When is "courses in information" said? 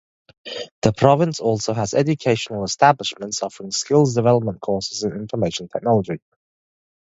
4.59-5.67